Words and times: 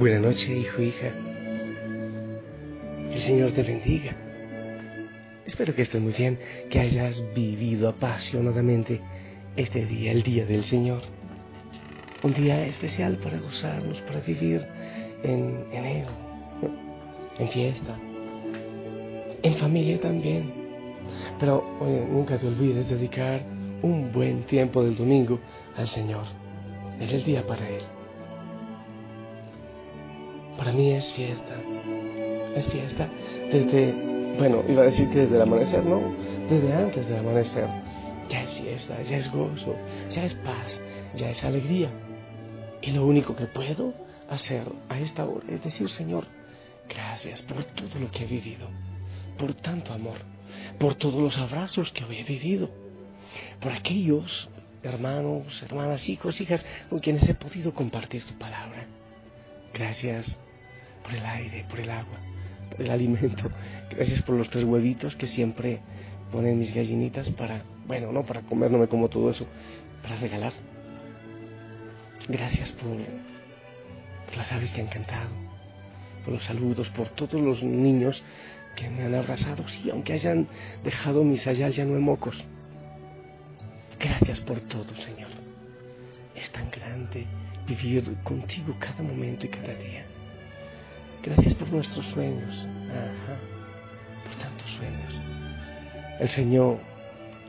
Buenas 0.00 0.22
noches, 0.22 0.48
hijo, 0.48 0.80
hija. 0.80 1.10
El 3.12 3.20
Señor 3.20 3.52
te 3.52 3.62
bendiga. 3.62 4.16
Espero 5.44 5.74
que 5.74 5.82
estés 5.82 6.00
muy 6.00 6.14
bien, 6.14 6.38
que 6.70 6.80
hayas 6.80 7.22
vivido 7.34 7.86
apasionadamente 7.90 8.98
este 9.56 9.84
día, 9.84 10.12
el 10.12 10.22
día 10.22 10.46
del 10.46 10.64
Señor. 10.64 11.02
Un 12.22 12.32
día 12.32 12.64
especial 12.64 13.18
para 13.18 13.40
gozarnos, 13.40 14.00
para 14.00 14.20
vivir 14.20 14.66
en, 15.22 15.66
en 15.70 15.84
Él, 15.84 16.06
en 17.38 17.48
fiesta, 17.50 17.94
en 19.42 19.54
familia 19.56 20.00
también. 20.00 20.50
Pero 21.38 21.76
oye, 21.78 22.06
nunca 22.06 22.38
te 22.38 22.46
olvides 22.46 22.88
dedicar 22.88 23.42
un 23.82 24.10
buen 24.10 24.44
tiempo 24.44 24.82
del 24.82 24.96
domingo 24.96 25.38
al 25.76 25.88
Señor. 25.88 26.24
Es 26.98 27.12
el 27.12 27.22
día 27.22 27.46
para 27.46 27.68
Él. 27.68 27.99
Para 30.60 30.72
mí 30.72 30.92
es 30.92 31.10
fiesta. 31.12 31.56
Es 32.54 32.66
fiesta 32.66 33.08
desde, 33.50 33.92
bueno, 34.36 34.62
iba 34.68 34.82
a 34.82 34.84
decir 34.84 35.08
que 35.08 35.20
desde 35.20 35.36
el 35.36 35.40
amanecer, 35.40 35.82
no, 35.82 36.02
desde 36.50 36.74
antes 36.74 37.08
del 37.08 37.18
amanecer. 37.18 37.66
Ya 38.28 38.42
es 38.42 38.52
fiesta, 38.52 39.00
ya 39.00 39.16
es 39.16 39.32
gozo, 39.32 39.74
ya 40.10 40.22
es 40.26 40.34
paz, 40.34 40.78
ya 41.14 41.30
es 41.30 41.42
alegría. 41.44 41.88
Y 42.82 42.90
lo 42.90 43.06
único 43.06 43.34
que 43.34 43.46
puedo 43.46 43.94
hacer 44.28 44.70
a 44.90 44.98
esta 44.98 45.24
hora 45.24 45.46
es 45.48 45.64
decir, 45.64 45.88
Señor, 45.88 46.26
gracias 46.90 47.40
por 47.40 47.64
todo 47.64 47.98
lo 47.98 48.10
que 48.10 48.24
he 48.24 48.26
vivido, 48.26 48.68
por 49.38 49.54
tanto 49.54 49.94
amor, 49.94 50.18
por 50.78 50.94
todos 50.96 51.22
los 51.22 51.38
abrazos 51.38 51.90
que 51.90 52.04
he 52.04 52.22
vivido, 52.22 52.68
por 53.62 53.72
aquellos 53.72 54.50
hermanos, 54.82 55.62
hermanas, 55.62 56.06
hijos, 56.10 56.38
hijas 56.38 56.66
con 56.90 56.98
quienes 56.98 57.26
he 57.30 57.34
podido 57.34 57.72
compartir 57.72 58.24
tu 58.26 58.34
palabra. 58.34 58.84
Gracias 59.72 60.38
por 61.02 61.14
el 61.14 61.24
aire, 61.24 61.64
por 61.68 61.80
el 61.80 61.90
agua, 61.90 62.18
por 62.70 62.80
el 62.80 62.90
alimento. 62.90 63.50
Gracias 63.90 64.22
por 64.22 64.36
los 64.36 64.48
tres 64.50 64.64
huevitos 64.64 65.16
que 65.16 65.26
siempre 65.26 65.80
ponen 66.30 66.58
mis 66.58 66.74
gallinitas 66.74 67.30
para, 67.30 67.62
bueno, 67.86 68.12
no 68.12 68.24
para 68.24 68.42
comer, 68.42 68.70
no 68.70 68.78
me 68.78 68.88
como 68.88 69.08
todo 69.08 69.30
eso, 69.30 69.46
para 70.02 70.16
regalar. 70.16 70.52
Gracias 72.28 72.70
por, 72.72 72.96
las 74.36 74.52
aves 74.52 74.70
que 74.72 74.80
han 74.80 74.88
cantado, 74.88 75.30
por 76.24 76.34
los 76.34 76.44
saludos, 76.44 76.88
por 76.90 77.08
todos 77.08 77.40
los 77.40 77.62
niños 77.62 78.22
que 78.76 78.88
me 78.88 79.04
han 79.04 79.14
abrazado, 79.14 79.66
sí, 79.68 79.90
aunque 79.90 80.12
hayan 80.12 80.46
dejado 80.84 81.24
mi 81.24 81.36
sayal 81.36 81.72
ya 81.72 81.84
no 81.84 81.96
en 81.96 82.02
mocos. 82.02 82.44
Gracias 83.98 84.40
por 84.40 84.60
todo, 84.60 84.94
Señor. 84.94 85.30
Es 86.34 86.50
tan 86.50 86.70
grande 86.70 87.26
vivir 87.66 88.16
contigo 88.22 88.76
cada 88.78 89.02
momento 89.02 89.46
y 89.46 89.48
cada 89.48 89.74
día. 89.74 90.06
Gracias 91.22 91.54
por 91.54 91.70
nuestros 91.70 92.06
sueños. 92.06 92.66
Ajá, 92.88 93.38
por 94.24 94.34
tantos 94.42 94.70
sueños. 94.70 95.20
El 96.18 96.28
Señor, 96.28 96.78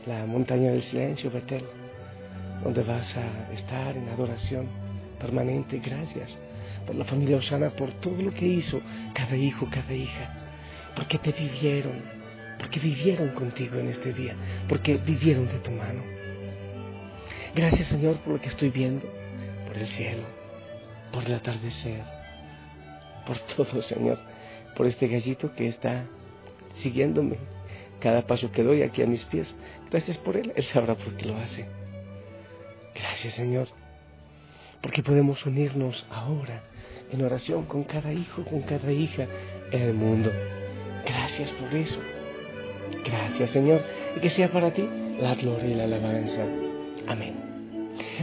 la 0.06 0.26
montaña 0.26 0.72
del 0.72 0.82
silencio, 0.82 1.30
Betel, 1.30 1.64
donde 2.62 2.82
vas 2.82 3.16
a 3.16 3.52
estar 3.52 3.96
en 3.96 4.08
adoración 4.10 4.66
permanente. 5.18 5.78
Gracias 5.78 6.38
por 6.86 6.96
la 6.96 7.04
familia 7.04 7.38
Osana, 7.38 7.70
por 7.70 7.92
todo 7.92 8.20
lo 8.20 8.30
que 8.30 8.46
hizo 8.46 8.80
cada 9.14 9.36
hijo, 9.36 9.68
cada 9.70 9.94
hija. 9.94 10.36
Porque 10.94 11.18
te 11.18 11.32
vivieron, 11.32 12.02
porque 12.58 12.78
vivieron 12.78 13.30
contigo 13.30 13.76
en 13.78 13.88
este 13.88 14.12
día, 14.12 14.36
porque 14.68 14.98
vivieron 14.98 15.48
de 15.48 15.58
tu 15.60 15.70
mano. 15.70 16.02
Gracias 17.54 17.88
Señor 17.88 18.16
por 18.18 18.34
lo 18.34 18.40
que 18.40 18.48
estoy 18.48 18.68
viendo, 18.68 19.06
por 19.66 19.78
el 19.78 19.86
cielo, 19.86 20.26
por 21.10 21.24
el 21.24 21.34
atardecer, 21.34 22.21
por 23.26 23.38
todo, 23.38 23.82
Señor, 23.82 24.18
por 24.76 24.86
este 24.86 25.08
gallito 25.08 25.52
que 25.54 25.68
está 25.68 26.04
siguiéndome 26.76 27.36
cada 28.00 28.26
paso 28.26 28.50
que 28.50 28.62
doy 28.62 28.82
aquí 28.82 29.02
a 29.02 29.06
mis 29.06 29.24
pies. 29.24 29.54
Gracias 29.90 30.18
por 30.18 30.36
él, 30.36 30.52
él 30.56 30.64
sabrá 30.64 30.96
por 30.96 31.16
qué 31.16 31.26
lo 31.26 31.36
hace. 31.36 31.66
Gracias, 32.94 33.34
Señor, 33.34 33.68
porque 34.80 35.02
podemos 35.02 35.46
unirnos 35.46 36.04
ahora 36.10 36.64
en 37.10 37.22
oración 37.22 37.64
con 37.66 37.84
cada 37.84 38.12
hijo, 38.12 38.44
con 38.44 38.62
cada 38.62 38.90
hija 38.90 39.26
en 39.70 39.82
el 39.82 39.94
mundo. 39.94 40.30
Gracias 41.04 41.50
por 41.52 41.74
eso. 41.74 42.00
Gracias, 43.04 43.50
Señor, 43.50 43.82
y 44.16 44.20
que 44.20 44.30
sea 44.30 44.50
para 44.50 44.72
ti 44.72 44.88
la 45.18 45.34
gloria 45.34 45.68
y 45.68 45.74
la 45.74 45.84
alabanza. 45.84 46.44
Amén. 47.06 47.51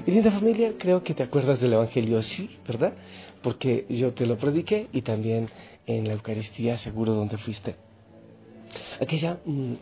Mi 0.06 0.14
linda 0.14 0.32
familia, 0.32 0.74
creo 0.78 1.04
que 1.04 1.14
te 1.14 1.24
acuerdas 1.24 1.60
del 1.60 1.74
Evangelio, 1.74 2.22
sí, 2.22 2.50
¿verdad? 2.68 2.94
Porque 3.42 3.86
yo 3.90 4.14
te 4.14 4.26
lo 4.26 4.38
prediqué 4.38 4.88
y 4.92 5.02
también 5.02 5.50
en 5.86 6.08
la 6.08 6.14
Eucaristía, 6.14 6.78
seguro 6.78 7.14
donde 7.14 7.38
fuiste. 7.38 7.76
Aquella 9.02 9.40
mm, 9.46 9.74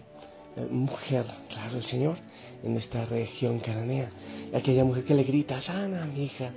mujer, 0.72 1.26
claro, 1.50 1.78
el 1.78 1.86
Señor, 1.86 2.18
en 2.64 2.78
esta 2.78 3.06
región 3.06 3.60
cananea, 3.60 4.10
aquella 4.54 4.84
mujer 4.84 5.04
que 5.04 5.14
le 5.14 5.24
grita, 5.24 5.62
sana, 5.62 6.06
mi 6.06 6.26
hija. 6.26 6.52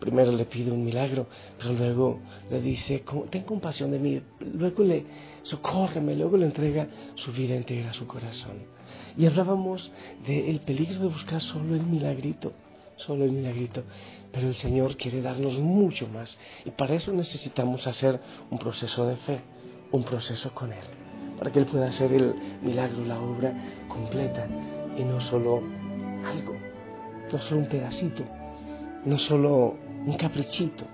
Primero 0.00 0.32
le 0.32 0.46
pide 0.46 0.72
un 0.72 0.84
milagro, 0.84 1.26
pero 1.58 1.74
luego 1.74 2.18
le 2.50 2.60
dice, 2.60 3.04
ten 3.30 3.42
compasión 3.42 3.92
de 3.92 3.98
mí, 3.98 4.20
luego 4.40 4.82
le 4.82 5.04
socórreme, 5.42 6.16
luego 6.16 6.36
le 6.36 6.46
entrega 6.46 6.88
su 7.14 7.32
vida 7.32 7.54
entera 7.54 7.92
su 7.92 8.06
corazón. 8.06 8.64
Y 9.16 9.26
hablábamos 9.26 9.92
del 10.26 10.60
peligro 10.60 10.98
de 10.98 11.06
buscar 11.06 11.40
solo 11.40 11.74
el 11.74 11.84
milagrito, 11.86 12.52
solo 13.04 13.24
el 13.24 13.32
milagrito, 13.32 13.82
pero 14.32 14.48
el 14.48 14.54
Señor 14.54 14.96
quiere 14.96 15.20
darnos 15.20 15.58
mucho 15.58 16.08
más 16.08 16.38
y 16.64 16.70
para 16.70 16.94
eso 16.94 17.12
necesitamos 17.12 17.86
hacer 17.86 18.20
un 18.50 18.58
proceso 18.58 19.06
de 19.06 19.16
fe, 19.16 19.40
un 19.90 20.04
proceso 20.04 20.52
con 20.54 20.72
Él, 20.72 20.84
para 21.38 21.52
que 21.52 21.58
Él 21.58 21.66
pueda 21.66 21.88
hacer 21.88 22.12
el 22.12 22.34
milagro, 22.62 23.04
la 23.04 23.20
obra 23.20 23.52
completa 23.88 24.46
y 24.96 25.04
no 25.04 25.20
solo 25.20 25.62
algo, 26.24 26.54
no 27.30 27.38
solo 27.38 27.60
un 27.60 27.68
pedacito, 27.68 28.22
no 29.04 29.18
solo 29.18 29.76
un 30.06 30.16
caprichito, 30.16 30.84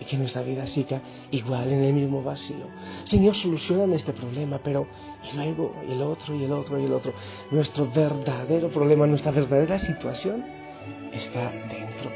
y 0.00 0.04
que 0.04 0.16
nuestra 0.16 0.42
vida 0.42 0.66
siga 0.66 1.00
igual 1.30 1.72
en 1.72 1.84
el 1.84 1.92
mismo 1.92 2.22
vacío. 2.22 2.66
Señor, 3.04 3.34
soluciona 3.36 3.94
este 3.94 4.12
problema, 4.12 4.60
pero 4.62 4.86
y 5.32 5.36
luego 5.36 5.72
el 5.88 6.02
otro 6.02 6.34
y 6.34 6.44
el 6.44 6.52
otro 6.52 6.78
y 6.78 6.84
el 6.84 6.92
otro. 6.92 7.12
Nuestro 7.50 7.90
verdadero 7.90 8.70
problema, 8.70 9.06
nuestra 9.06 9.30
verdadera 9.30 9.78
situación 9.78 10.44
está 11.12 11.50
dentro, 11.50 12.10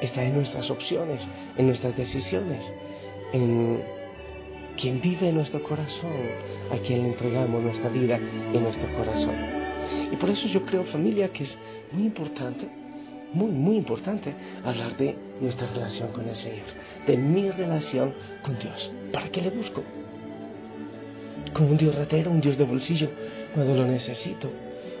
está 0.00 0.24
en 0.24 0.34
nuestras 0.34 0.70
opciones, 0.70 1.26
en 1.56 1.66
nuestras 1.66 1.96
decisiones, 1.96 2.60
en 3.32 3.82
quien 4.80 5.00
vive 5.00 5.28
en 5.28 5.36
nuestro 5.36 5.62
corazón, 5.62 6.12
a 6.70 6.76
quien 6.78 7.02
le 7.02 7.08
entregamos 7.10 7.62
nuestra 7.62 7.88
vida 7.90 8.16
en 8.16 8.62
nuestro 8.62 8.88
corazón. 8.96 9.34
Y 10.10 10.16
por 10.16 10.30
eso 10.30 10.46
yo 10.48 10.62
creo, 10.64 10.84
familia, 10.84 11.28
que 11.28 11.44
es 11.44 11.58
muy 11.92 12.04
importante, 12.04 12.68
muy, 13.32 13.50
muy 13.50 13.76
importante 13.76 14.34
hablar 14.64 14.96
de 14.96 15.16
nuestra 15.40 15.66
relación 15.68 16.12
con 16.12 16.28
el 16.28 16.36
Señor, 16.36 16.66
de 17.06 17.16
mi 17.16 17.50
relación 17.50 18.12
con 18.42 18.58
Dios. 18.58 18.92
¿Para 19.12 19.28
qué 19.30 19.40
le 19.40 19.50
busco? 19.50 19.82
Como 21.52 21.68
un 21.70 21.76
Dios 21.76 21.94
ratero, 21.94 22.30
un 22.30 22.40
Dios 22.40 22.56
de 22.58 22.64
bolsillo, 22.64 23.10
cuando 23.54 23.74
lo 23.74 23.86
necesito. 23.86 24.50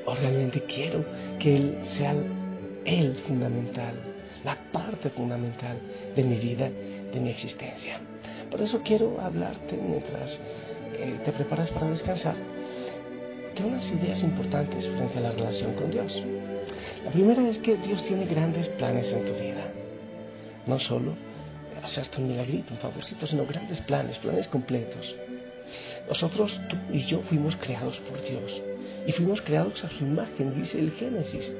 O 0.04 0.14
realmente 0.14 0.62
quiero 0.62 1.04
que 1.38 1.56
Él 1.56 1.78
sea 1.96 2.14
fundamental, 3.26 3.94
la 4.44 4.56
parte 4.72 5.10
fundamental 5.10 5.78
de 6.14 6.22
mi 6.22 6.36
vida, 6.36 6.68
de 7.12 7.20
mi 7.20 7.30
existencia. 7.30 8.00
Por 8.50 8.60
eso 8.60 8.82
quiero 8.82 9.20
hablarte 9.20 9.76
mientras 9.76 10.38
eh, 10.94 11.18
te 11.24 11.32
preparas 11.32 11.70
para 11.70 11.90
descansar 11.90 12.34
de 12.34 13.64
unas 13.64 13.84
ideas 13.90 14.22
importantes 14.22 14.88
frente 14.88 15.18
a 15.18 15.22
la 15.22 15.32
relación 15.32 15.74
con 15.74 15.90
Dios. 15.90 16.22
La 17.04 17.10
primera 17.10 17.48
es 17.48 17.58
que 17.58 17.76
Dios 17.76 18.02
tiene 18.04 18.26
grandes 18.26 18.68
planes 18.70 19.06
en 19.12 19.24
tu 19.24 19.32
vida. 19.32 19.72
No 20.66 20.78
solo 20.78 21.14
hacerte 21.82 22.20
un 22.20 22.28
milagrito, 22.28 22.72
un 22.74 22.80
favorcito, 22.80 23.26
sino 23.26 23.46
grandes 23.46 23.80
planes, 23.80 24.18
planes 24.18 24.46
completos. 24.48 25.14
Nosotros, 26.08 26.60
tú 26.68 26.76
y 26.92 27.00
yo, 27.06 27.20
fuimos 27.22 27.56
creados 27.56 27.98
por 28.08 28.22
Dios. 28.22 28.60
Y 29.06 29.12
fuimos 29.12 29.40
creados 29.40 29.82
a 29.84 29.88
su 29.88 30.04
imagen, 30.04 30.54
dice 30.54 30.78
el 30.78 30.92
Génesis. 30.92 31.50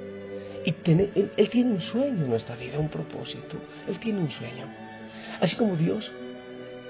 Y 0.65 0.71
él, 0.71 1.49
tiene 1.51 1.73
un 1.73 1.81
sueño 1.81 2.25
en 2.25 2.31
nuestra 2.31 2.55
vida, 2.57 2.79
un 2.79 2.89
propósito. 2.89 3.57
Él 3.89 3.99
tiene 3.99 4.21
un 4.21 4.31
sueño. 4.31 4.67
Así 5.41 5.57
como 5.57 5.77
Dios 5.77 6.11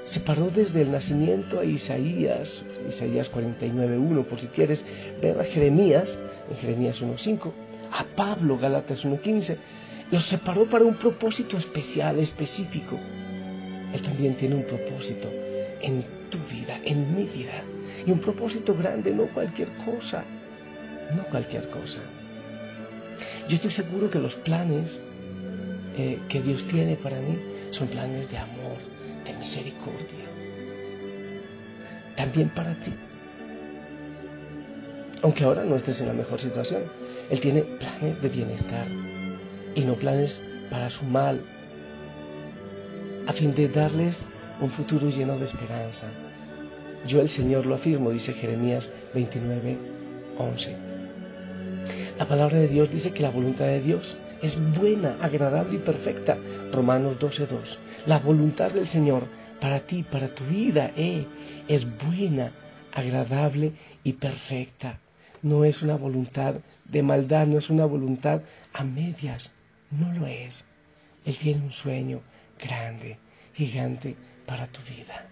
separó 0.04 0.50
desde 0.50 0.82
el 0.82 0.90
nacimiento 0.90 1.60
a 1.60 1.64
Isaías, 1.64 2.64
Isaías 2.88 3.30
49.1, 3.32 4.24
por 4.24 4.38
si 4.38 4.48
quieres 4.48 4.84
ver 5.22 5.40
a 5.40 5.44
Jeremías, 5.44 6.18
en 6.50 6.56
Jeremías 6.58 7.00
1.5, 7.00 7.52
a 7.90 8.04
Pablo, 8.16 8.58
Galatas 8.58 9.04
1.15, 9.04 9.56
los 10.10 10.24
separó 10.24 10.66
para 10.66 10.84
un 10.84 10.96
propósito 10.96 11.56
especial, 11.56 12.18
específico. 12.18 12.98
Él 13.94 14.02
también 14.02 14.36
tiene 14.36 14.56
un 14.56 14.64
propósito 14.64 15.30
en 15.80 16.04
tu 16.28 16.38
vida, 16.50 16.78
en 16.84 17.16
mi 17.16 17.24
vida. 17.24 17.62
Y 18.06 18.10
un 18.10 18.20
propósito 18.20 18.74
grande, 18.74 19.12
no 19.12 19.26
cualquier 19.28 19.68
cosa. 19.84 20.24
No 21.14 21.24
cualquier 21.24 21.68
cosa. 21.68 22.00
Yo 23.48 23.56
estoy 23.56 23.70
seguro 23.70 24.10
que 24.10 24.18
los 24.18 24.34
planes 24.34 24.98
eh, 25.96 26.18
que 26.28 26.40
Dios 26.40 26.64
tiene 26.64 26.96
para 26.96 27.20
mí 27.20 27.38
son 27.72 27.88
planes 27.88 28.30
de 28.30 28.38
amor, 28.38 28.78
de 29.24 29.32
misericordia. 29.34 30.24
También 32.16 32.48
para 32.50 32.74
ti. 32.74 32.92
Aunque 35.22 35.44
ahora 35.44 35.64
no 35.64 35.76
estés 35.76 36.00
en 36.00 36.08
la 36.08 36.12
mejor 36.12 36.40
situación, 36.40 36.82
Él 37.30 37.40
tiene 37.40 37.62
planes 37.62 38.20
de 38.22 38.28
bienestar 38.28 38.86
y 39.74 39.80
no 39.82 39.94
planes 39.94 40.40
para 40.70 40.90
su 40.90 41.04
mal, 41.04 41.40
a 43.26 43.32
fin 43.32 43.54
de 43.54 43.68
darles 43.68 44.16
un 44.60 44.70
futuro 44.70 45.08
lleno 45.10 45.38
de 45.38 45.46
esperanza. 45.46 46.06
Yo 47.06 47.20
el 47.20 47.28
Señor 47.28 47.66
lo 47.66 47.74
afirmo, 47.74 48.10
dice 48.10 48.32
Jeremías 48.32 48.88
29, 49.14 49.76
11. 50.38 50.91
La 52.18 52.28
palabra 52.28 52.58
de 52.58 52.68
Dios 52.68 52.90
dice 52.90 53.12
que 53.12 53.22
la 53.22 53.30
voluntad 53.30 53.66
de 53.66 53.80
Dios 53.80 54.16
es 54.42 54.58
buena, 54.76 55.16
agradable 55.20 55.76
y 55.76 55.78
perfecta. 55.78 56.36
Romanos 56.72 57.18
12, 57.18 57.46
2. 57.46 57.78
La 58.06 58.18
voluntad 58.18 58.70
del 58.70 58.88
Señor 58.88 59.24
para 59.60 59.80
ti, 59.80 60.02
para 60.02 60.34
tu 60.34 60.44
vida, 60.44 60.90
eh, 60.96 61.24
es 61.68 61.86
buena, 61.98 62.52
agradable 62.92 63.72
y 64.04 64.14
perfecta. 64.14 64.98
No 65.42 65.64
es 65.64 65.82
una 65.82 65.96
voluntad 65.96 66.56
de 66.84 67.02
maldad, 67.02 67.46
no 67.46 67.58
es 67.58 67.70
una 67.70 67.86
voluntad 67.86 68.42
a 68.72 68.84
medias, 68.84 69.52
no 69.90 70.12
lo 70.12 70.26
es. 70.26 70.64
Él 71.24 71.36
tiene 71.38 71.62
un 71.62 71.72
sueño 71.72 72.20
grande, 72.60 73.18
gigante 73.54 74.16
para 74.46 74.66
tu 74.66 74.80
vida. 74.82 75.28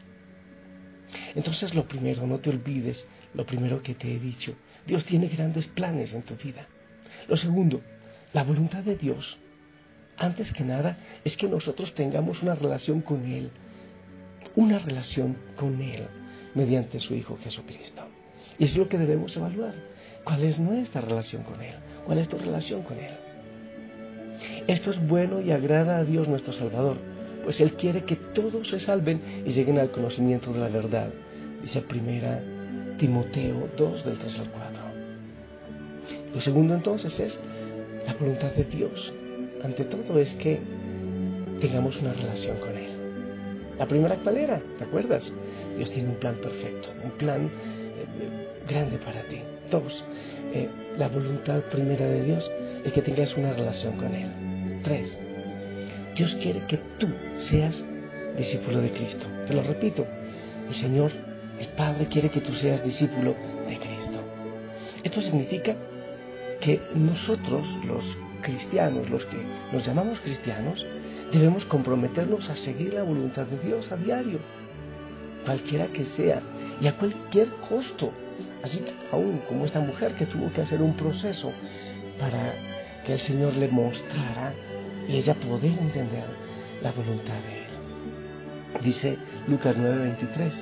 Entonces 1.34 1.74
lo 1.74 1.86
primero, 1.86 2.26
no 2.26 2.38
te 2.38 2.50
olvides 2.50 3.06
lo 3.34 3.46
primero 3.46 3.82
que 3.82 3.94
te 3.94 4.14
he 4.14 4.18
dicho. 4.18 4.54
Dios 4.86 5.04
tiene 5.04 5.28
grandes 5.28 5.68
planes 5.68 6.12
en 6.12 6.22
tu 6.22 6.36
vida. 6.36 6.66
Lo 7.28 7.36
segundo, 7.36 7.80
la 8.32 8.44
voluntad 8.44 8.82
de 8.82 8.96
Dios, 8.96 9.38
antes 10.16 10.52
que 10.52 10.64
nada, 10.64 10.98
es 11.24 11.36
que 11.36 11.48
nosotros 11.48 11.94
tengamos 11.94 12.42
una 12.42 12.54
relación 12.54 13.00
con 13.00 13.24
Él, 13.26 13.50
una 14.56 14.78
relación 14.78 15.36
con 15.56 15.80
Él, 15.80 16.06
mediante 16.54 17.00
su 17.00 17.14
Hijo 17.14 17.38
Jesucristo. 17.42 18.02
Y 18.58 18.64
es 18.64 18.76
lo 18.76 18.88
que 18.88 18.98
debemos 18.98 19.36
evaluar. 19.36 19.74
¿Cuál 20.24 20.42
es 20.44 20.58
nuestra 20.58 21.00
relación 21.00 21.42
con 21.42 21.60
Él? 21.62 21.74
¿Cuál 22.04 22.18
es 22.18 22.28
tu 22.28 22.36
relación 22.36 22.82
con 22.82 22.98
Él? 22.98 23.14
Esto 24.66 24.90
es 24.90 25.06
bueno 25.06 25.40
y 25.40 25.50
agrada 25.50 25.98
a 25.98 26.04
Dios 26.04 26.28
nuestro 26.28 26.52
Salvador, 26.52 26.98
pues 27.44 27.60
Él 27.60 27.72
quiere 27.74 28.04
que 28.04 28.16
todos 28.16 28.68
se 28.68 28.80
salven 28.80 29.20
y 29.44 29.52
lleguen 29.52 29.78
al 29.78 29.90
conocimiento 29.90 30.52
de 30.52 30.60
la 30.60 30.68
verdad. 30.68 31.10
Dice 31.62 31.82
primera 31.82 32.42
Timoteo 32.98 33.68
2 33.76 34.04
del 34.04 34.18
3 34.18 34.38
al 34.38 34.50
4. 34.50 34.80
Lo 36.34 36.40
segundo 36.40 36.74
entonces 36.74 37.18
es 37.18 37.40
la 38.06 38.14
voluntad 38.14 38.52
de 38.52 38.64
Dios. 38.64 39.12
Ante 39.62 39.84
todo 39.84 40.18
es 40.18 40.32
que 40.34 40.60
tengamos 41.60 41.96
una 42.00 42.12
relación 42.12 42.58
con 42.58 42.76
Él. 42.76 42.90
La 43.78 43.86
primera 43.86 44.16
cuál 44.16 44.36
¿te 44.78 44.84
acuerdas? 44.84 45.32
Dios 45.76 45.90
tiene 45.90 46.10
un 46.10 46.16
plan 46.16 46.34
perfecto, 46.36 46.88
un 47.02 47.12
plan 47.12 47.46
eh, 47.46 48.48
grande 48.68 48.98
para 48.98 49.22
ti. 49.22 49.40
Dos, 49.70 50.04
eh, 50.52 50.68
la 50.98 51.08
voluntad 51.08 51.60
primera 51.70 52.06
de 52.06 52.24
Dios 52.24 52.50
es 52.84 52.92
que 52.92 53.02
tengas 53.02 53.36
una 53.36 53.52
relación 53.52 53.96
con 53.96 54.14
Él. 54.14 54.80
Tres, 54.82 55.18
Dios 56.20 56.34
quiere 56.34 56.60
que 56.66 56.76
tú 56.98 57.08
seas 57.38 57.82
discípulo 58.36 58.82
de 58.82 58.90
Cristo. 58.90 59.24
Te 59.46 59.54
lo 59.54 59.62
repito, 59.62 60.06
el 60.68 60.74
Señor, 60.74 61.10
el 61.58 61.68
Padre 61.68 62.08
quiere 62.08 62.28
que 62.28 62.42
tú 62.42 62.54
seas 62.56 62.84
discípulo 62.84 63.34
de 63.66 63.78
Cristo. 63.78 64.20
Esto 65.02 65.22
significa 65.22 65.74
que 66.60 66.78
nosotros, 66.94 67.66
los 67.86 68.04
cristianos, 68.42 69.08
los 69.08 69.24
que 69.24 69.38
nos 69.72 69.82
llamamos 69.82 70.20
cristianos, 70.20 70.84
debemos 71.32 71.64
comprometernos 71.64 72.50
a 72.50 72.54
seguir 72.56 72.92
la 72.92 73.02
voluntad 73.02 73.46
de 73.46 73.58
Dios 73.66 73.90
a 73.90 73.96
diario, 73.96 74.40
cualquiera 75.46 75.86
que 75.86 76.04
sea, 76.04 76.42
y 76.82 76.86
a 76.86 76.98
cualquier 76.98 77.48
costo. 77.66 78.12
Así 78.62 78.76
que 78.76 78.92
aún 79.10 79.40
como 79.48 79.64
esta 79.64 79.80
mujer 79.80 80.16
que 80.16 80.26
tuvo 80.26 80.52
que 80.52 80.60
hacer 80.60 80.82
un 80.82 80.92
proceso 80.96 81.50
para 82.18 82.52
que 83.06 83.14
el 83.14 83.20
Señor 83.20 83.54
le 83.54 83.68
mostrara 83.68 84.52
y 85.10 85.16
ella 85.16 85.34
poder 85.34 85.72
entender 85.72 86.24
la 86.82 86.92
voluntad 86.92 87.34
de 87.34 87.58
Él. 87.58 88.84
Dice 88.84 89.18
Lucas 89.48 89.76
9:23, 89.76 90.52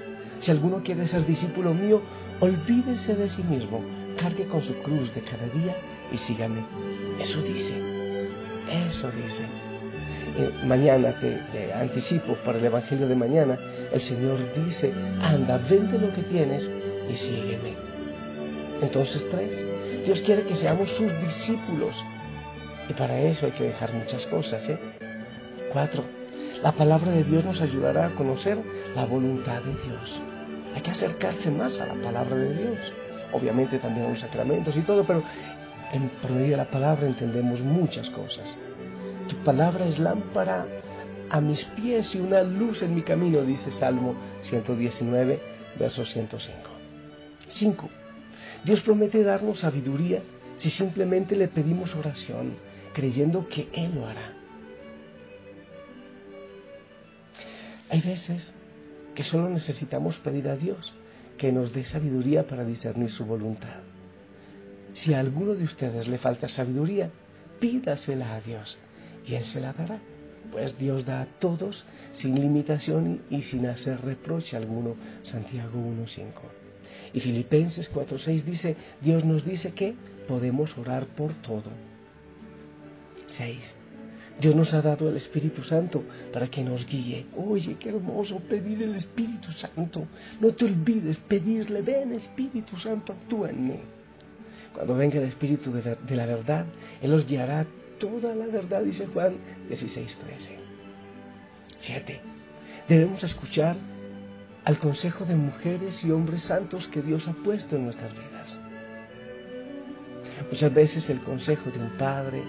si 0.40 0.50
alguno 0.50 0.82
quiere 0.82 1.06
ser 1.06 1.26
discípulo 1.26 1.74
mío, 1.74 2.00
olvídese 2.40 3.14
de 3.14 3.28
sí 3.28 3.42
mismo, 3.42 3.82
cargue 4.16 4.46
con 4.46 4.62
su 4.62 4.74
cruz 4.82 5.14
de 5.14 5.20
cada 5.20 5.46
día 5.48 5.76
y 6.12 6.16
sígame. 6.18 6.60
Eso 7.20 7.42
dice, 7.42 7.74
eso 8.88 9.10
dice. 9.10 9.44
Eh, 10.38 10.52
mañana 10.64 11.12
te, 11.20 11.72
anticipo 11.72 12.34
para 12.44 12.58
el 12.58 12.64
Evangelio 12.64 13.08
de 13.08 13.16
mañana, 13.16 13.58
el 13.92 14.00
Señor 14.00 14.38
dice, 14.54 14.92
anda, 15.20 15.58
vende 15.58 15.98
lo 15.98 16.12
que 16.14 16.22
tienes 16.22 16.70
y 17.10 17.16
sígueme. 17.16 17.74
Entonces 18.80 19.26
tres, 19.30 19.64
Dios 20.06 20.20
quiere 20.20 20.42
que 20.42 20.56
seamos 20.56 20.88
sus 20.90 21.12
discípulos 21.20 21.94
y 22.88 22.92
para 22.94 23.20
eso 23.20 23.46
hay 23.46 23.52
que 23.52 23.64
dejar 23.64 23.92
muchas 23.92 24.24
cosas. 24.26 24.66
¿eh? 24.68 24.78
Cuatro, 25.72 26.04
la 26.62 26.72
palabra 26.72 27.12
de 27.12 27.24
Dios 27.24 27.44
nos 27.44 27.60
ayudará 27.60 28.06
a 28.06 28.14
conocer 28.14 28.58
la 28.94 29.04
voluntad 29.04 29.62
de 29.62 29.74
Dios. 29.74 30.20
Hay 30.74 30.82
que 30.82 30.90
acercarse 30.90 31.50
más 31.50 31.78
a 31.80 31.86
la 31.86 31.94
palabra 31.94 32.36
de 32.36 32.54
Dios. 32.54 32.78
Obviamente 33.32 33.78
también 33.78 34.06
a 34.06 34.10
los 34.10 34.20
sacramentos 34.20 34.76
y 34.76 34.80
todo, 34.80 35.04
pero 35.04 35.22
en, 35.92 36.08
por 36.08 36.30
medio 36.30 36.52
de 36.52 36.56
la 36.56 36.70
palabra 36.70 37.06
entendemos 37.06 37.60
muchas 37.60 38.08
cosas. 38.10 38.58
Tu 39.28 39.36
palabra 39.36 39.86
es 39.86 39.98
lámpara 39.98 40.66
a 41.30 41.40
mis 41.40 41.64
pies 41.64 42.14
y 42.14 42.20
una 42.20 42.42
luz 42.42 42.82
en 42.82 42.94
mi 42.94 43.02
camino, 43.02 43.42
dice 43.42 43.70
Salmo 43.72 44.14
119, 44.42 45.40
verso 45.78 46.06
105. 46.06 46.58
5. 47.50 47.88
Dios 48.64 48.80
promete 48.80 49.22
darnos 49.22 49.60
sabiduría 49.60 50.22
si 50.56 50.70
simplemente 50.70 51.36
le 51.36 51.48
pedimos 51.48 51.94
oración 51.94 52.54
creyendo 52.98 53.46
que 53.48 53.68
Él 53.74 53.94
lo 53.94 54.08
hará. 54.08 54.32
Hay 57.90 58.00
veces 58.00 58.42
que 59.14 59.22
solo 59.22 59.48
necesitamos 59.48 60.18
pedir 60.18 60.48
a 60.48 60.56
Dios 60.56 60.92
que 61.36 61.52
nos 61.52 61.72
dé 61.72 61.84
sabiduría 61.84 62.48
para 62.48 62.64
discernir 62.64 63.08
su 63.10 63.24
voluntad. 63.24 63.82
Si 64.94 65.14
a 65.14 65.20
alguno 65.20 65.54
de 65.54 65.62
ustedes 65.62 66.08
le 66.08 66.18
falta 66.18 66.48
sabiduría, 66.48 67.12
pídasela 67.60 68.34
a 68.34 68.40
Dios 68.40 68.76
y 69.24 69.36
Él 69.36 69.44
se 69.44 69.60
la 69.60 69.72
dará. 69.72 70.00
Pues 70.50 70.76
Dios 70.76 71.06
da 71.06 71.20
a 71.20 71.26
todos 71.26 71.86
sin 72.10 72.34
limitación 72.34 73.22
y 73.30 73.42
sin 73.42 73.66
hacer 73.66 74.00
reproche 74.00 74.56
alguno. 74.56 74.96
Santiago 75.22 75.78
1.5. 75.78 76.32
Y 77.12 77.20
Filipenses 77.20 77.92
4.6 77.94 78.42
dice, 78.42 78.76
Dios 79.00 79.24
nos 79.24 79.44
dice 79.44 79.70
que 79.70 79.94
podemos 80.26 80.76
orar 80.76 81.06
por 81.06 81.32
todo. 81.34 81.70
6. 83.38 83.74
Dios 84.40 84.54
nos 84.54 84.72
ha 84.74 84.82
dado 84.82 85.08
el 85.08 85.16
Espíritu 85.16 85.62
Santo 85.64 86.04
para 86.32 86.48
que 86.48 86.62
nos 86.62 86.86
guíe. 86.86 87.26
Oye, 87.36 87.76
qué 87.78 87.88
hermoso 87.88 88.38
pedir 88.40 88.82
el 88.82 88.94
Espíritu 88.94 89.50
Santo. 89.52 90.06
No 90.40 90.52
te 90.52 90.64
olvides 90.64 91.16
pedirle, 91.18 91.82
ven 91.82 92.12
Espíritu 92.12 92.76
Santo, 92.76 93.12
actúa 93.12 93.50
en 93.50 93.66
mí. 93.66 93.80
Cuando 94.74 94.94
venga 94.94 95.18
el 95.18 95.24
Espíritu 95.24 95.72
de, 95.72 96.16
la 96.16 96.26
verdad, 96.26 96.66
Él 97.00 97.12
os 97.14 97.26
guiará 97.26 97.66
toda 97.98 98.34
la 98.34 98.46
verdad, 98.46 98.82
dice 98.82 99.06
Juan 99.06 99.36
16, 99.68 100.16
13. 100.16 100.58
7. 101.78 102.20
Debemos 102.88 103.24
escuchar 103.24 103.76
al 104.64 104.78
consejo 104.78 105.24
de 105.24 105.34
mujeres 105.34 106.04
y 106.04 106.10
hombres 106.10 106.42
santos 106.42 106.86
que 106.88 107.02
Dios 107.02 107.26
ha 107.26 107.32
puesto 107.32 107.74
en 107.74 107.84
nuestras 107.84 108.12
vidas. 108.12 108.58
Muchas 110.48 110.72
veces 110.72 111.10
el 111.10 111.20
consejo 111.22 111.70
de 111.70 111.78
un 111.78 111.90
padre, 111.98 112.42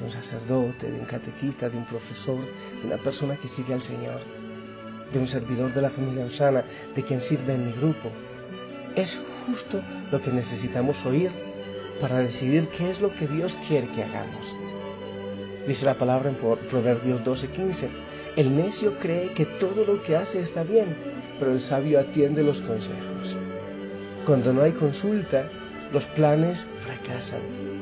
de 0.00 0.06
un 0.06 0.12
sacerdote, 0.12 0.90
de 0.90 0.98
un 0.98 1.06
catequista, 1.06 1.68
de 1.68 1.76
un 1.76 1.84
profesor, 1.84 2.40
de 2.80 2.86
una 2.86 2.96
persona 2.96 3.36
que 3.36 3.48
sigue 3.48 3.74
al 3.74 3.82
Señor, 3.82 4.20
de 5.12 5.18
un 5.18 5.28
servidor 5.28 5.72
de 5.74 5.82
la 5.82 5.90
familia 5.90 6.24
Osana, 6.24 6.64
de 6.94 7.02
quien 7.02 7.20
sirve 7.20 7.54
en 7.54 7.66
mi 7.66 7.72
grupo. 7.72 8.10
Es 8.96 9.20
justo 9.46 9.80
lo 10.10 10.20
que 10.20 10.32
necesitamos 10.32 11.04
oír 11.04 11.30
para 12.00 12.18
decidir 12.18 12.68
qué 12.76 12.90
es 12.90 13.00
lo 13.00 13.12
que 13.12 13.28
Dios 13.28 13.56
quiere 13.68 13.88
que 13.88 14.02
hagamos. 14.02 14.56
Dice 15.66 15.84
la 15.84 15.94
palabra 15.94 16.30
en 16.30 16.36
Proverbios 16.36 17.22
12:15, 17.22 17.88
el 18.36 18.56
necio 18.56 18.98
cree 18.98 19.32
que 19.34 19.44
todo 19.44 19.84
lo 19.84 20.02
que 20.02 20.16
hace 20.16 20.40
está 20.40 20.62
bien, 20.62 20.96
pero 21.38 21.52
el 21.52 21.60
sabio 21.60 22.00
atiende 22.00 22.42
los 22.42 22.60
consejos. 22.62 23.36
Cuando 24.24 24.52
no 24.52 24.62
hay 24.62 24.72
consulta, 24.72 25.48
los 25.92 26.04
planes 26.06 26.66
fracasan. 26.84 27.79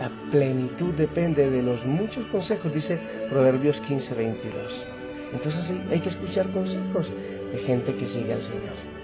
La 0.00 0.08
plenitud 0.30 0.94
depende 0.94 1.50
de 1.50 1.62
los 1.62 1.84
muchos 1.84 2.24
consejos, 2.26 2.72
dice 2.72 2.98
Proverbios 3.28 3.82
15, 3.82 4.14
22. 4.14 4.86
Entonces 5.34 5.70
hay 5.90 6.00
que 6.00 6.08
escuchar 6.08 6.48
consejos 6.48 7.12
de 7.52 7.58
gente 7.58 7.94
que 7.94 8.08
sigue 8.08 8.32
al 8.32 8.40
Señor. 8.40 9.00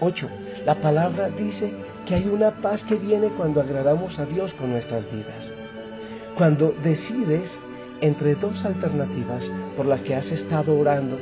8. 0.00 0.28
La 0.66 0.74
palabra 0.74 1.28
dice 1.30 1.70
que 2.06 2.16
hay 2.16 2.26
una 2.26 2.50
paz 2.60 2.82
que 2.82 2.96
viene 2.96 3.28
cuando 3.28 3.60
agradamos 3.60 4.18
a 4.18 4.26
Dios 4.26 4.52
con 4.54 4.72
nuestras 4.72 5.04
vidas. 5.12 5.52
Cuando 6.36 6.74
decides 6.82 7.56
entre 8.00 8.34
dos 8.34 8.64
alternativas 8.64 9.52
por 9.76 9.86
las 9.86 10.00
que 10.00 10.16
has 10.16 10.32
estado 10.32 10.76
orando, 10.76 11.20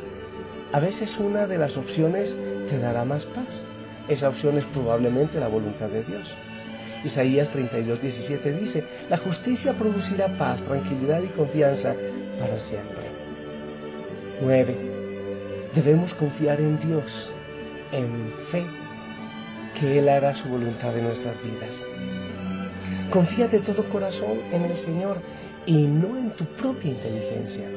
a 0.72 0.80
veces 0.80 1.18
una 1.18 1.46
de 1.46 1.58
las 1.58 1.76
opciones 1.76 2.34
te 2.70 2.78
dará 2.78 3.04
más 3.04 3.26
paz. 3.26 3.64
Esa 4.08 4.30
opción 4.30 4.56
es 4.56 4.64
probablemente 4.66 5.38
la 5.38 5.48
voluntad 5.48 5.88
de 5.88 6.04
Dios. 6.04 6.34
Isaías 7.04 7.48
32, 7.50 8.00
17 8.00 8.52
dice, 8.52 8.84
la 9.08 9.18
justicia 9.18 9.72
producirá 9.74 10.28
paz, 10.36 10.60
tranquilidad 10.62 11.22
y 11.22 11.28
confianza 11.28 11.94
para 12.38 12.58
siempre. 12.60 13.08
9. 14.40 14.76
Debemos 15.74 16.14
confiar 16.14 16.60
en 16.60 16.78
Dios, 16.80 17.30
en 17.92 18.32
fe, 18.50 18.64
que 19.78 19.98
Él 19.98 20.08
hará 20.08 20.34
su 20.34 20.48
voluntad 20.48 20.96
en 20.96 21.04
nuestras 21.04 21.36
vidas. 21.42 21.74
Confía 23.10 23.48
de 23.48 23.60
todo 23.60 23.88
corazón 23.88 24.40
en 24.52 24.64
el 24.64 24.76
Señor 24.78 25.18
y 25.66 25.86
no 25.86 26.16
en 26.16 26.30
tu 26.30 26.44
propia 26.44 26.90
inteligencia. 26.90 27.68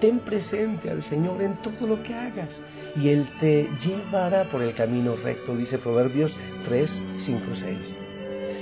Ten 0.00 0.18
presente 0.20 0.90
al 0.90 1.02
Señor 1.02 1.42
en 1.42 1.56
todo 1.56 1.86
lo 1.86 2.02
que 2.02 2.14
hagas 2.14 2.60
y 2.94 3.08
Él 3.08 3.26
te 3.40 3.68
llevará 3.84 4.44
por 4.44 4.62
el 4.62 4.74
camino 4.74 5.16
recto, 5.16 5.56
dice 5.56 5.78
Proverbios 5.78 6.36
3, 6.66 7.02
5, 7.18 7.40
6. 7.54 8.05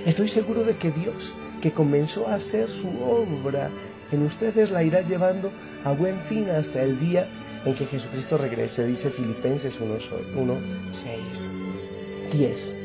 Estoy 0.06 0.28
seguro 0.28 0.64
de 0.64 0.76
que 0.76 0.90
Dios, 0.90 1.32
que 1.62 1.72
comenzó 1.72 2.28
a 2.28 2.34
hacer 2.34 2.68
su 2.68 2.88
obra 3.02 3.70
en 4.12 4.22
ustedes, 4.22 4.70
la 4.70 4.82
irá 4.82 5.00
llevando 5.00 5.50
a 5.82 5.92
buen 5.92 6.20
fin 6.24 6.50
hasta 6.50 6.82
el 6.82 7.00
día 7.00 7.26
en 7.64 7.74
que 7.74 7.86
Jesucristo 7.86 8.36
regrese, 8.36 8.86
dice 8.86 9.08
Filipenses 9.10 9.78
1, 9.80 9.94
1 10.36 10.54
6. 11.02 12.38
10. 12.38 12.76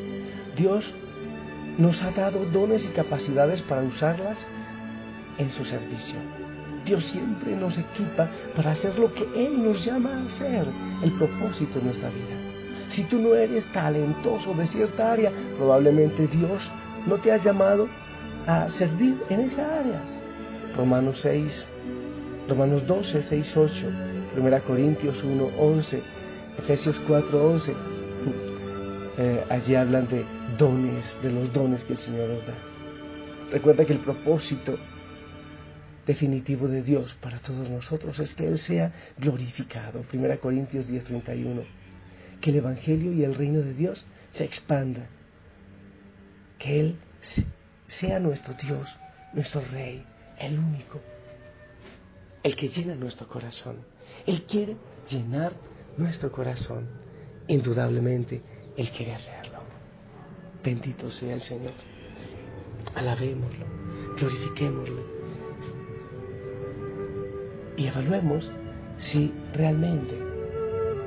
Dios 0.55 0.93
nos 1.77 2.01
ha 2.03 2.11
dado 2.11 2.45
dones 2.45 2.85
y 2.85 2.89
capacidades 2.89 3.61
para 3.63 3.81
usarlas 3.81 4.47
en 5.37 5.49
su 5.49 5.65
servicio. 5.65 6.19
Dios 6.85 7.03
siempre 7.03 7.53
nos 7.55 7.77
equipa 7.77 8.29
para 8.55 8.71
hacer 8.71 8.97
lo 8.97 9.13
que 9.13 9.27
Él 9.35 9.61
nos 9.61 9.83
llama 9.83 10.11
a 10.13 10.25
hacer, 10.25 10.65
el 11.03 11.11
propósito 11.13 11.79
de 11.79 11.85
nuestra 11.85 12.09
vida. 12.09 12.35
Si 12.87 13.03
tú 13.03 13.19
no 13.19 13.35
eres 13.35 13.65
talentoso 13.73 14.53
de 14.53 14.65
cierta 14.65 15.11
área, 15.11 15.31
probablemente 15.57 16.25
Dios 16.27 16.71
no 17.07 17.17
te 17.17 17.31
ha 17.31 17.37
llamado 17.37 17.87
a 18.45 18.69
servir 18.69 19.21
en 19.29 19.41
esa 19.41 19.79
área. 19.79 20.01
Romanos 20.75 21.19
6, 21.21 21.67
Romanos 22.47 22.85
12, 22.87 23.21
6, 23.21 23.57
8, 23.57 23.87
1 24.37 24.63
Corintios 24.63 25.23
1, 25.23 25.49
11, 25.57 26.01
Efesios 26.57 26.99
4, 27.07 27.51
11. 27.51 27.75
Eh, 29.21 29.43
allí 29.49 29.75
hablan 29.75 30.07
de 30.07 30.23
dones, 30.57 31.17
de 31.21 31.29
los 31.29 31.51
dones 31.51 31.83
que 31.83 31.91
el 31.91 31.99
Señor 31.99 32.29
nos 32.29 32.47
da. 32.47 32.53
Recuerda 33.51 33.83
que 33.83 33.91
el 33.91 33.99
propósito 33.99 34.77
definitivo 36.07 36.69
de 36.69 36.81
Dios 36.83 37.17
para 37.19 37.39
todos 37.39 37.69
nosotros 37.69 38.17
es 38.19 38.33
que 38.33 38.47
Él 38.47 38.57
sea 38.57 38.93
glorificado. 39.17 40.05
1 40.13 40.39
Corintios 40.39 40.87
10, 40.87 41.03
31. 41.03 41.63
Que 42.39 42.51
el 42.51 42.55
Evangelio 42.55 43.11
y 43.11 43.25
el 43.25 43.35
reino 43.35 43.59
de 43.59 43.73
Dios 43.73 44.05
se 44.31 44.45
expanda 44.45 45.09
que 46.59 46.79
Él 46.79 46.95
sea 47.87 48.19
nuestro 48.19 48.53
Dios, 48.53 48.95
nuestro 49.33 49.61
Rey, 49.71 50.05
el 50.37 50.59
único, 50.59 50.99
el 52.43 52.55
que 52.55 52.69
llena 52.69 52.95
nuestro 52.95 53.27
corazón. 53.27 53.77
Él 54.27 54.43
quiere 54.43 54.75
llenar 55.09 55.53
nuestro 55.97 56.31
corazón. 56.31 56.87
Indudablemente, 57.47 58.41
Él 58.77 58.89
quiere 58.91 59.15
hacerlo. 59.15 59.59
Bendito 60.63 61.09
sea 61.09 61.33
el 61.33 61.41
Señor. 61.41 61.73
Alabémoslo, 62.95 63.65
glorifiquémoslo 64.17 65.19
y 67.79 67.87
evaluemos 67.87 68.51
si 68.97 69.31
realmente 69.53 70.13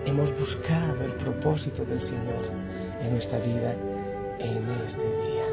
hemos 0.07 0.31
buscado 0.39 1.05
el 1.05 1.13
propósito 1.13 1.85
del 1.85 2.03
Señor 2.03 2.45
en 3.03 3.13
nuestra 3.13 3.39
vida 3.41 3.77
en 4.39 4.71
este 4.87 5.03
día. 5.03 5.45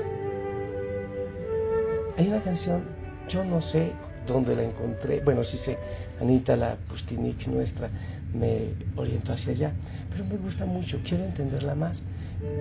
Hay 2.18 2.28
una 2.28 2.42
canción, 2.42 2.84
yo 3.28 3.44
no 3.44 3.62
sé 3.62 3.92
dónde 4.28 4.56
la 4.56 4.64
encontré, 4.64 5.22
bueno, 5.22 5.44
sí 5.44 5.58
sé, 5.58 5.78
Anita, 6.22 6.56
la 6.56 6.76
Pustinik 6.88 7.48
nuestra, 7.48 7.90
me 8.34 8.74
orientó 8.96 9.34
hacia 9.34 9.54
allá, 9.54 9.72
pero 10.12 10.26
me 10.26 10.38
gusta 10.38 10.66
mucho, 10.66 11.00
quiero 11.04 11.24
entenderla 11.26 11.76
más 11.76 12.02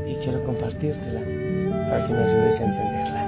y 0.07 0.15
quiero 0.17 0.43
compartírtela 0.45 1.21
para 1.91 2.07
que 2.07 2.13
me 2.13 2.21
ayudes 2.21 2.61
a 2.61 2.65
entenderla. 2.65 3.28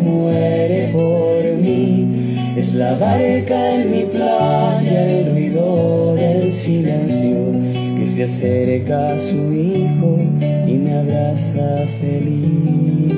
la 2.91 2.97
barca 2.97 3.75
en 3.75 3.91
mi 3.91 4.03
playa, 4.03 5.05
el 5.05 5.31
ruido 5.31 6.13
del 6.15 6.51
silencio, 6.51 7.37
que 7.97 8.07
se 8.07 8.23
acerca 8.23 9.13
a 9.13 9.19
su 9.19 9.53
hijo 9.53 10.17
y 10.67 10.73
me 10.73 10.93
abraza 10.97 11.87
feliz, 12.01 13.13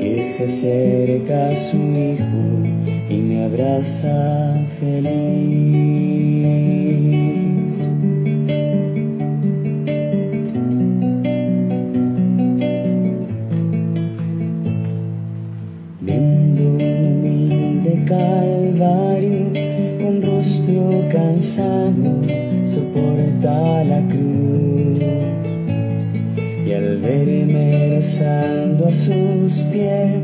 que 0.00 0.32
se 0.34 0.44
acerca 0.44 1.48
a 1.50 1.56
su 1.56 1.76
hijo 1.76 2.44
y 3.10 3.16
me 3.16 3.44
abraza 3.44 4.54
feliz. 4.80 5.85
Rezando 28.16 28.88
a 28.88 28.92
sus 28.92 29.52
pies 29.72 30.22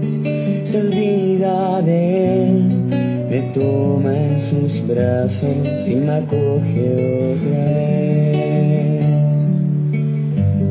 se 0.64 0.80
olvida 0.80 1.82
de 1.82 2.48
él, 2.48 2.64
me 3.28 3.42
toma 3.52 4.14
en 4.16 4.40
sus 4.40 4.86
brazos 4.86 5.86
y 5.86 5.94
me 5.96 6.12
acoge 6.12 7.34
otra 7.34 7.64
vez. 8.24 9.04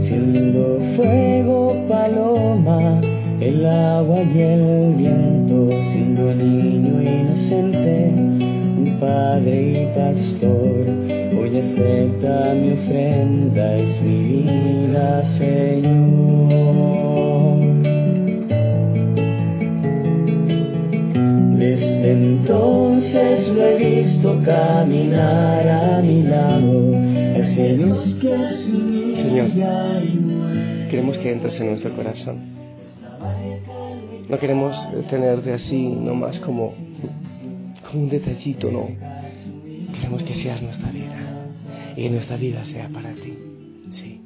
Siendo 0.01 0.79
fuego 0.95 1.75
paloma, 1.87 3.01
el 3.39 3.65
agua 3.67 4.23
y 4.23 4.39
el 4.39 4.95
viento, 4.95 5.69
siendo 5.91 6.33
niño 6.33 7.01
inocente, 7.03 8.13
un 8.15 8.97
padre 8.99 9.83
y 9.83 9.85
pastor 9.95 11.11
Hoy 11.41 11.57
acepta 11.57 12.53
mi 12.53 12.73
ofrenda, 12.73 13.75
es 13.77 14.01
mi 14.01 14.43
vida, 14.43 15.23
Señor. 15.25 16.70
Caminar 24.43 25.67
a 25.67 26.01
mi 26.01 26.21
lado, 26.21 26.93
Señor, 29.15 29.47
queremos 30.89 31.17
que 31.17 31.31
entres 31.31 31.59
en 31.59 31.67
nuestro 31.67 31.95
corazón. 31.95 32.37
No 34.29 34.37
queremos 34.37 34.77
tenerte 35.09 35.53
así 35.53 35.87
nomás 35.87 36.39
como, 36.39 36.73
como 37.89 38.03
un 38.03 38.09
detallito, 38.09 38.71
no. 38.71 38.89
Queremos 39.93 40.23
que 40.23 40.33
seas 40.35 40.61
nuestra 40.61 40.91
vida 40.91 41.47
y 41.95 42.03
que 42.03 42.09
nuestra 42.11 42.37
vida 42.37 42.63
sea 42.65 42.89
para 42.89 43.13
ti. 43.15 43.33
Sí. 43.91 44.21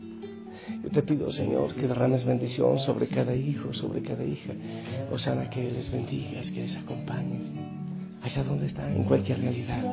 Yo 0.84 0.90
te 0.92 1.02
pido, 1.04 1.32
Señor, 1.32 1.74
que 1.74 1.88
derrames 1.88 2.26
bendición 2.26 2.80
sobre 2.80 3.08
cada 3.08 3.34
hijo, 3.34 3.74
sobre 3.74 4.02
cada 4.02 4.24
hija. 4.24 4.54
Osana, 5.12 5.50
que 5.50 5.72
les 5.72 5.90
bendigas, 5.92 6.52
que 6.52 6.62
les 6.62 6.76
acompañes 6.76 7.52
donde 8.44 8.68
están, 8.68 8.96
en 8.96 9.04
cualquier 9.04 9.40
realidad. 9.40 9.84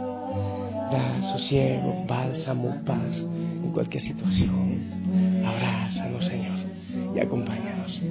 Da 0.90 1.22
sosiego, 1.22 2.04
bálsamo, 2.06 2.82
paz 2.84 3.20
en 3.20 3.70
cualquier 3.72 4.02
situación. 4.02 5.44
Abrázanos, 5.44 6.24
Señor, 6.24 6.58
y 7.14 7.20
acompáñanos. 7.20 8.02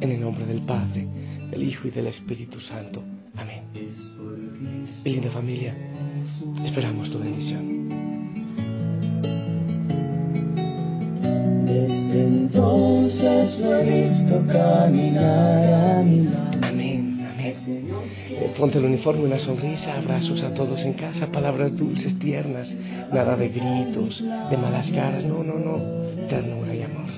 En 0.00 0.10
el 0.10 0.20
nombre 0.20 0.44
del 0.46 0.62
Padre, 0.62 1.06
del 1.50 1.62
Hijo 1.62 1.88
y 1.88 1.90
del 1.90 2.08
Espíritu 2.08 2.60
Santo. 2.60 3.02
Amén. 3.36 3.62
linda 5.04 5.30
familia, 5.30 5.74
esperamos 6.64 7.10
tu 7.10 7.18
bendición. 7.18 7.88
Desde 11.64 12.24
entonces 12.24 13.58
lo 13.58 13.76
he 13.76 14.02
visto 14.04 14.46
caminar 14.48 15.71
ponte 18.62 18.78
el 18.78 18.84
uniforme, 18.84 19.24
una 19.24 19.40
sonrisa, 19.40 19.96
abrazos 19.96 20.44
a 20.44 20.54
todos 20.54 20.84
en 20.84 20.92
casa, 20.92 21.26
palabras 21.32 21.76
dulces, 21.76 22.16
tiernas, 22.20 22.72
nada 23.12 23.36
de 23.36 23.48
gritos, 23.48 24.22
de 24.22 24.56
malas 24.56 24.88
caras, 24.92 25.24
no, 25.24 25.42
no, 25.42 25.58
no, 25.58 25.78
ternura 26.28 26.72
y 26.72 26.82
amor. 26.82 27.08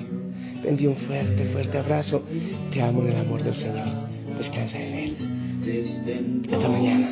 Te 0.63 0.87
un 0.87 0.95
fuerte, 0.95 1.45
fuerte 1.53 1.77
abrazo, 1.77 2.23
te 2.73 2.81
amo 2.81 3.03
en 3.03 3.09
el 3.09 3.17
amor 3.17 3.43
del 3.43 3.53
Señor, 3.53 3.85
descansa 4.39 4.79
en 4.79 4.93
Él. 4.95 5.15
Hasta 6.51 6.67
mañana. 6.67 7.09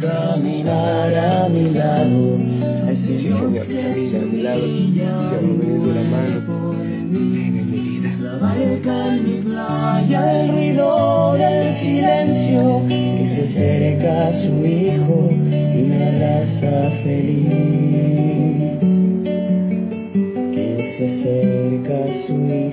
Caminar 0.00 1.14
a 1.14 1.48
mi 1.50 1.70
lado, 1.72 2.38
sí, 2.94 3.20
Señor, 3.20 3.54
camina 3.54 4.18
a 4.18 4.24
mi 4.24 4.42
lado, 4.42 4.64
amo 5.38 5.86
de 5.88 5.94
la 5.94 6.02
mano, 6.04 6.70
ven 6.70 7.14
en 7.14 7.70
mi 7.70 7.80
vida 7.80 7.93
la 8.34 8.40
barca 8.40 9.14
en 9.14 9.24
mi 9.24 9.40
playa, 9.42 10.40
el 10.40 10.48
ruido 10.48 11.34
del 11.34 11.74
silencio, 11.76 12.82
que 12.88 13.26
se 13.26 13.42
acerca 13.42 14.28
a 14.28 14.32
su 14.32 14.66
hijo 14.66 15.28
y 15.30 15.82
me 15.88 16.04
abraza 16.08 16.90
feliz. 17.02 18.80
Que 20.52 20.94
se 20.96 21.04
acerca 21.04 22.04
a 22.04 22.12
su 22.26 22.34
hijo. 22.34 22.63